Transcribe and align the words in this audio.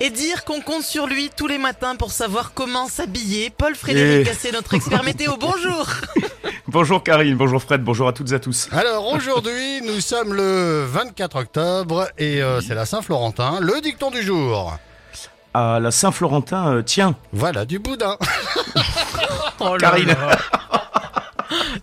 et 0.00 0.10
dire 0.10 0.44
qu'on 0.44 0.60
compte 0.60 0.82
sur 0.82 1.06
lui 1.06 1.30
tous 1.36 1.46
les 1.46 1.58
matins 1.58 1.94
pour 1.96 2.10
savoir 2.10 2.52
comment 2.54 2.88
s'habiller. 2.88 3.50
Paul 3.50 3.74
Frédéric 3.74 4.26
Et- 4.26 4.30
Cassé, 4.30 4.50
notre 4.52 4.74
expert 4.74 5.02
météo, 5.04 5.32
bonjour 5.40 5.86
Bonjour 6.66 7.02
Karine, 7.02 7.36
bonjour 7.36 7.60
Fred, 7.62 7.82
bonjour 7.82 8.06
à 8.08 8.12
toutes 8.12 8.30
et 8.30 8.34
à 8.34 8.38
tous. 8.38 8.68
Alors 8.72 9.12
aujourd'hui, 9.12 9.80
nous 9.84 10.00
sommes 10.00 10.32
le 10.34 10.84
24 10.88 11.36
octobre 11.36 12.06
et 12.16 12.42
euh, 12.42 12.60
c'est 12.60 12.74
la 12.74 12.86
Saint-Florentin, 12.86 13.58
le 13.60 13.80
dicton 13.80 14.10
du 14.10 14.22
jour. 14.22 14.76
À 15.52 15.80
la 15.80 15.90
Saint-Florentin, 15.90 16.74
euh, 16.76 16.82
tiens, 16.82 17.16
Voilà 17.32 17.64
du 17.64 17.78
boudin. 17.78 18.16
Oh 19.62 19.76
là 19.76 19.90
Karine. 19.90 20.06
là. 20.08 20.38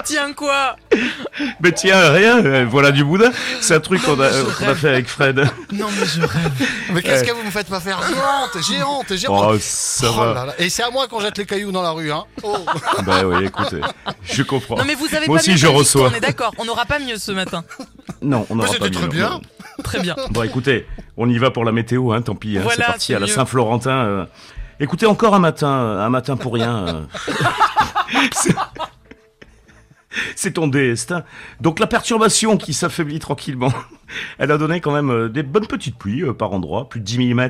Tiens 0.07 0.33
quoi 0.33 0.75
mais 1.61 1.71
tiens, 1.73 2.11
rien, 2.11 2.37
euh, 2.45 2.65
voilà 2.69 2.91
du 2.91 3.03
boudin. 3.03 3.29
C'est 3.61 3.75
un 3.75 3.79
truc 3.79 4.01
qu'on 4.03 4.19
a, 4.19 4.23
euh, 4.25 4.43
qu'on 4.57 4.67
a 4.69 4.75
fait 4.75 4.89
avec 4.89 5.07
Fred. 5.07 5.39
Non 5.73 5.87
mais 5.99 6.05
je 6.05 6.21
rêve. 6.21 6.51
Mais 6.93 7.01
qu'est-ce 7.01 7.23
que 7.25 7.31
vous 7.33 7.43
me 7.43 7.51
faites 7.51 7.67
pas 7.67 7.79
faire 7.79 7.99
J'ai 8.07 8.13
honte, 8.15 8.63
j'ai 8.67 8.83
honte, 8.83 9.13
j'ai 9.15 9.27
honte. 9.27 9.45
Oh, 9.55 9.57
ça 9.59 10.07
Oh 10.11 10.17
va. 10.19 10.33
là 10.33 10.45
là. 10.45 10.53
Et 10.59 10.69
c'est 10.69 10.83
à 10.83 10.89
moi 10.89 11.07
qu'on 11.07 11.19
jette 11.19 11.37
les 11.37 11.45
cailloux 11.45 11.71
dans 11.71 11.81
la 11.81 11.91
rue, 11.91 12.11
hein. 12.11 12.23
Oh. 12.43 12.55
Bah 13.05 13.23
oui, 13.25 13.45
écoutez, 13.45 13.81
je 14.23 14.43
comprends. 14.43 14.77
Non 14.77 14.85
mais 14.85 14.95
vous 14.95 15.13
avez 15.13 15.27
Moi 15.27 15.37
pas 15.37 15.41
aussi, 15.41 15.51
mieux 15.51 15.57
je 15.57 15.67
reçois. 15.67 16.09
On 16.11 16.15
est 16.15 16.19
d'accord, 16.21 16.53
on 16.57 16.65
n'aura 16.65 16.85
pas 16.85 16.99
mieux 16.99 17.17
ce 17.17 17.31
matin. 17.33 17.63
Non, 18.21 18.45
on 18.49 18.55
Bah, 18.55 18.63
n'aura 18.63 18.73
c'était 18.73 18.89
pas 18.89 18.95
très 18.95 19.01
mieux, 19.07 19.11
bien. 19.11 19.29
non. 19.29 19.41
Très 19.83 19.99
bien. 19.99 20.15
Bon, 20.31 20.41
écoutez, 20.43 20.87
on 21.17 21.29
y 21.29 21.37
va 21.37 21.51
pour 21.51 21.63
la 21.65 21.71
météo, 21.71 22.11
hein, 22.11 22.21
tant 22.21 22.33
pis. 22.35 22.57
hein, 22.57 22.61
Voilà, 22.63 22.77
c'est 22.77 22.91
parti 22.91 23.13
à 23.13 23.19
la. 23.19 23.27
Saint-Florentin. 23.27 23.91
euh. 23.91 24.25
Écoutez, 24.79 25.05
encore 25.05 25.33
un 25.35 25.39
matin, 25.39 25.67
un 25.67 26.09
matin 26.09 26.35
pour 26.37 26.53
rien. 26.53 26.87
euh. 26.87 27.03
C'est- 30.35 30.51
ton 30.51 30.67
destin. 30.67 31.23
Donc 31.61 31.79
la 31.79 31.87
perturbation 31.87 32.57
qui 32.57 32.73
s'affaiblit 32.73 33.19
tranquillement, 33.19 33.73
elle 34.39 34.51
a 34.51 34.57
donné 34.57 34.81
quand 34.81 34.93
même 34.93 35.09
euh, 35.09 35.29
des 35.29 35.43
bonnes 35.43 35.67
petites 35.67 35.97
pluies 35.97 36.23
euh, 36.23 36.33
par 36.33 36.51
endroits, 36.53 36.89
plus 36.89 36.99
de 36.99 37.05
10 37.05 37.33
mm 37.33 37.49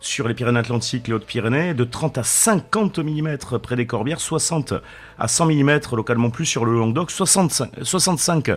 sur 0.00 0.28
les 0.28 0.34
Pyrénées-Atlantiques, 0.34 1.08
les 1.08 1.14
Hautes-Pyrénées, 1.14 1.72
de 1.72 1.84
30 1.84 2.18
à 2.18 2.22
50 2.22 2.98
mm 2.98 3.38
près 3.62 3.76
des 3.76 3.86
Corbières, 3.86 4.20
60 4.20 4.74
à 5.18 5.28
100 5.28 5.46
mm 5.46 5.80
localement 5.92 6.30
plus 6.30 6.44
sur 6.44 6.64
le 6.66 6.74
Languedoc, 6.78 7.10
65, 7.10 7.70
65 7.82 8.50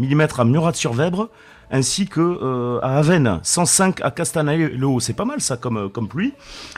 mm 0.00 0.20
à 0.38 0.44
Murat-sur-Vèbre, 0.44 1.28
ainsi 1.70 2.06
que 2.06 2.20
euh, 2.20 2.80
à 2.82 2.98
Avennes, 2.98 3.40
105 3.42 4.00
à 4.02 4.10
Castanet-le-Haut. 4.10 5.00
C'est 5.00 5.12
pas 5.12 5.24
mal 5.24 5.40
ça 5.40 5.56
comme, 5.56 5.76
euh, 5.76 5.88
comme 5.88 6.08
pluie. 6.08 6.34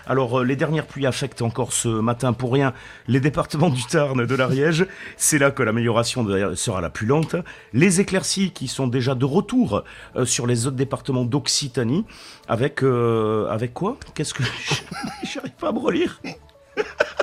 Alors 0.07 0.41
euh, 0.41 0.45
les 0.45 0.57
dernières 0.57 0.87
pluies 0.87 1.07
affectent 1.07 1.43
encore 1.43 1.73
ce 1.73 1.89
matin 1.89 2.33
pour 2.33 2.53
rien 2.53 2.75
les 3.09 3.21
départements 3.21 3.71
du 3.71 3.85
Tarn, 3.85 4.27
de 4.27 4.35
l'Ariège. 4.35 4.87
C'est 5.17 5.39
là 5.39 5.51
que 5.51 5.63
l'amélioration 5.63 6.27
sera 6.55 6.81
la 6.81 6.91
plus 6.91 7.07
lente. 7.07 7.37
Les 7.73 8.01
éclaircies 8.01 8.51
qui 8.51 8.69
sont 8.69 8.87
déjà 8.87 9.15
de 9.15 9.25
retour 9.25 9.83
euh, 10.17 10.25
sur 10.25 10.47
les 10.47 10.67
autres 10.67 10.77
départements 10.77 11.25
d'Occitanie. 11.25 12.05
Avec, 12.49 12.83
avec 12.83 13.73
quoi? 13.73 13.97
Qu'est-ce 14.15 14.35
que... 14.35 14.43
J'arrive 15.33 15.53
pas 15.53 15.69
à 15.69 15.73
me 15.73 15.79
relire. 15.79 16.21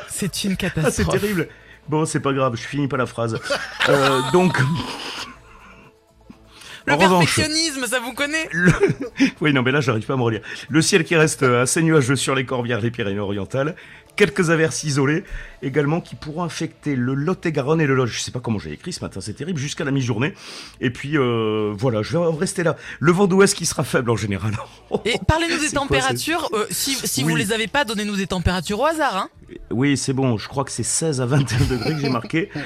C'est 0.07 0.43
une 0.43 0.53
Ah, 0.53 0.55
c'est 0.55 0.73
catastrophe. 0.73 1.21
terrible. 1.21 1.49
Bon, 1.87 2.05
c'est 2.05 2.19
pas 2.19 2.33
grave, 2.33 2.55
je 2.55 2.61
finis 2.61 2.87
pas 2.87 2.97
la 2.97 3.05
phrase. 3.05 3.37
Donc... 4.33 4.57
Le 6.89 6.95
en 6.95 6.97
revanche, 6.97 7.35
perfectionnisme, 7.35 7.85
ça 7.87 7.99
vous 7.99 8.13
connaît? 8.13 8.47
le- 8.51 8.71
Oui, 9.41 9.53
non, 9.53 9.61
mais 9.61 9.71
là, 9.71 9.81
j'arrive 9.81 10.05
pas 10.05 10.13
à 10.13 10.17
me 10.17 10.23
relire. 10.23 10.41
Le 10.69 10.81
ciel 10.81 11.03
qui 11.03 11.15
reste 11.15 11.43
euh, 11.43 11.63
assez 11.63 11.81
nuageux 11.81 12.15
sur 12.15 12.35
les 12.35 12.45
Corbières, 12.45 12.81
les 12.81 12.91
Pyrénées-Orientales. 12.91 13.75
Quelques 14.15 14.49
averses 14.49 14.83
isolées 14.83 15.23
également 15.61 16.01
qui 16.01 16.15
pourront 16.15 16.43
affecter 16.43 16.97
le 16.97 17.13
Lot-et-Garonne 17.13 17.79
et 17.79 17.85
le 17.87 17.95
Lot. 17.95 18.05
Je 18.07 18.19
sais 18.19 18.31
pas 18.31 18.41
comment 18.41 18.59
j'ai 18.59 18.73
écrit 18.73 18.91
ce 18.91 18.99
matin, 18.99 19.21
c'est 19.21 19.31
terrible, 19.33 19.57
jusqu'à 19.57 19.85
la 19.85 19.91
mi-journée. 19.91 20.33
Et 20.81 20.89
puis, 20.89 21.17
euh, 21.17 21.73
voilà, 21.77 22.01
je 22.01 22.17
vais 22.17 22.25
rester 22.37 22.63
là. 22.63 22.75
Le 22.99 23.13
vent 23.13 23.27
d'ouest 23.27 23.55
qui 23.55 23.65
sera 23.65 23.85
faible 23.85 24.09
en 24.09 24.17
général. 24.17 24.51
Et 25.05 25.13
parlez-nous 25.25 25.59
des 25.59 25.69
quoi, 25.69 25.81
températures. 25.83 26.49
euh, 26.53 26.65
si 26.69 26.95
si 26.95 27.23
vous 27.23 27.29
Oui. 27.31 27.39
les 27.39 27.53
avez 27.53 27.67
pas, 27.67 27.85
donnez-nous 27.85 28.17
des 28.17 28.27
températures 28.27 28.79
au 28.81 28.85
hasard. 28.85 29.15
Hein. 29.15 29.29
Oui, 29.71 29.95
c'est 29.95 30.13
bon, 30.13 30.37
je 30.37 30.49
crois 30.49 30.65
que 30.65 30.71
c'est 30.71 30.83
16 30.83 31.21
à 31.21 31.25
21 31.25 31.57
degrés 31.67 31.93
que 31.93 31.99
j'ai 32.01 32.09
marqué. 32.09 32.49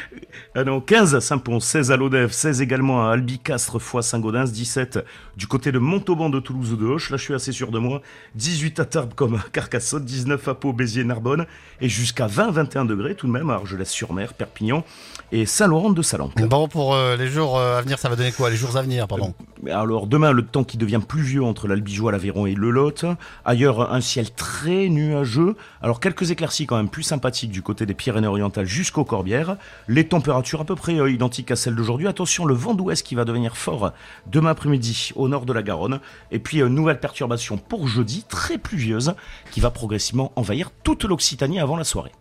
Ah 0.55 0.63
non, 0.63 0.81
15 0.81 1.15
à 1.15 1.21
Saint-Pons, 1.21 1.59
16 1.59 1.91
à 1.91 1.97
Lodève, 1.97 2.31
16 2.31 2.61
également 2.61 3.07
à 3.07 3.13
Albicastre, 3.13 3.79
fois 3.79 4.01
Saint-Gaudens, 4.01 4.51
17 4.51 4.99
du 5.35 5.47
côté 5.47 5.71
de 5.71 5.79
Montauban 5.79 6.29
de 6.29 6.39
Toulouse 6.39 6.73
ou 6.73 6.75
de 6.75 6.85
Hoche, 6.85 7.09
là 7.09 7.17
je 7.17 7.23
suis 7.23 7.33
assez 7.33 7.51
sûr 7.51 7.71
de 7.71 7.79
moi, 7.79 8.01
18 8.35 8.79
à 8.79 8.85
Tarbes 8.85 9.13
comme 9.15 9.35
à 9.35 9.45
Carcassonne, 9.51 10.05
19 10.05 10.47
à 10.47 10.53
Pau, 10.53 10.73
Béziers, 10.73 11.03
Narbonne, 11.03 11.45
et 11.81 11.89
jusqu'à 11.89 12.27
20-21 12.27 12.85
degrés 12.85 13.15
tout 13.15 13.27
de 13.27 13.31
même 13.31 13.49
à 13.49 13.55
Argelès-sur-Mer, 13.55 14.33
Perpignan 14.33 14.83
et 15.31 15.45
Saint-Laurent 15.45 15.89
de 15.89 16.01
Salanque. 16.01 16.41
Bon, 16.41 16.67
pour 16.67 16.93
euh, 16.93 17.15
les 17.15 17.27
jours 17.27 17.57
euh, 17.57 17.77
à 17.77 17.81
venir, 17.81 17.97
ça 17.97 18.09
va 18.09 18.15
donner 18.15 18.31
quoi 18.31 18.49
Les 18.49 18.55
jours 18.55 18.77
à 18.77 18.81
venir, 18.81 19.07
pardon? 19.07 19.33
Alors 19.71 20.07
demain, 20.07 20.31
le 20.31 20.43
temps 20.43 20.63
qui 20.63 20.77
devient 20.77 20.99
pluvieux 21.05 21.43
entre 21.43 21.67
l'Albigeois, 21.67 22.11
l'Aveyron 22.11 22.45
et 22.45 22.53
le 22.53 22.69
Lot. 22.69 23.05
Ailleurs, 23.45 23.93
un 23.93 24.01
ciel 24.01 24.31
très 24.31 24.89
nuageux. 24.89 25.55
Alors 25.81 25.99
quelques 25.99 26.31
éclaircies 26.31 26.65
quand 26.65 26.77
même 26.77 26.89
plus 26.89 27.03
sympathiques 27.03 27.51
du 27.51 27.61
côté 27.61 27.85
des 27.85 27.93
Pyrénées-Orientales 27.93 28.65
jusqu'aux 28.65 29.05
Corbières. 29.05 29.57
Les 29.87 30.03
températures 30.23 30.61
à 30.61 30.63
peu 30.63 30.75
près 30.75 30.97
euh, 31.01 31.11
identiques 31.11 31.51
à 31.51 31.57
celles 31.57 31.75
d'aujourd'hui. 31.75 32.07
Attention, 32.07 32.45
le 32.45 32.53
vent 32.53 32.73
d'ouest 32.73 33.05
qui 33.05 33.13
va 33.13 33.25
devenir 33.25 33.57
fort 33.57 33.91
demain 34.25 34.51
après-midi 34.51 35.11
au 35.17 35.27
nord 35.27 35.45
de 35.45 35.51
la 35.51 35.61
Garonne. 35.61 35.99
Et 36.31 36.39
puis, 36.39 36.61
euh, 36.61 36.69
nouvelle 36.69 37.01
perturbation 37.01 37.57
pour 37.57 37.89
jeudi, 37.89 38.23
très 38.29 38.57
pluvieuse, 38.57 39.15
qui 39.51 39.59
va 39.59 39.69
progressivement 39.69 40.31
envahir 40.37 40.71
toute 40.83 41.03
l'Occitanie 41.03 41.59
avant 41.59 41.75
la 41.75 41.83
soirée. 41.83 42.13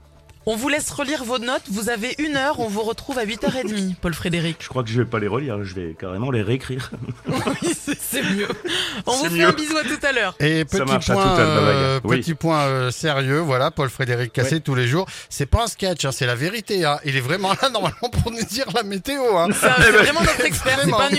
On 0.44 0.56
vous 0.56 0.68
laisse 0.68 0.90
relire 0.90 1.22
vos 1.24 1.38
notes. 1.38 1.62
Vous 1.70 1.88
avez 1.88 2.16
une 2.18 2.36
heure. 2.36 2.58
On 2.58 2.66
vous 2.66 2.82
retrouve 2.82 3.18
à 3.18 3.24
8h30, 3.24 3.94
Paul 4.00 4.12
Frédéric. 4.12 4.56
Je 4.60 4.68
crois 4.68 4.82
que 4.82 4.90
je 4.90 4.98
vais 5.00 5.08
pas 5.08 5.20
les 5.20 5.28
relire, 5.28 5.62
je 5.62 5.74
vais 5.74 5.94
carrément 5.98 6.30
les 6.30 6.42
réécrire. 6.42 6.90
Oui, 7.62 7.74
c'est 8.00 8.22
mieux. 8.22 8.48
On 9.06 9.12
vous 9.12 9.30
fait 9.30 9.42
un 9.42 9.52
bisou 9.52 9.76
à 9.76 9.82
tout 9.82 9.98
à 10.02 10.12
l'heure. 10.12 10.34
Et 10.40 10.64
Ça 10.68 10.84
petit 10.84 11.12
point, 11.12 11.36
l'heure, 11.36 11.38
euh, 11.38 12.00
oui. 12.04 12.18
petit 12.18 12.34
point 12.34 12.60
euh, 12.62 12.90
sérieux, 12.90 13.38
voilà, 13.38 13.70
Paul 13.70 13.88
Frédéric 13.88 14.32
Cassé 14.32 14.60
tous 14.60 14.74
les 14.74 14.86
jours. 14.86 15.06
C'est 15.28 15.46
pas 15.46 15.64
un 15.64 15.66
sketch, 15.66 16.04
hein, 16.04 16.12
c'est 16.12 16.26
la 16.26 16.34
vérité. 16.34 16.84
Hein. 16.84 16.98
Il 17.04 17.16
est 17.16 17.20
vraiment 17.20 17.52
là 17.62 17.68
normalement 17.72 18.10
pour 18.10 18.32
nous 18.32 18.44
dire 18.44 18.66
la 18.74 18.82
météo. 18.82 19.36
Hein. 19.36 19.48
Ça, 19.52 19.76
C'est 19.78 19.90
vraiment 19.90 20.20
notre 20.20 20.44
expert. 20.44 20.78
C'est 20.82 20.90
pas 20.90 21.06
un. 21.06 21.10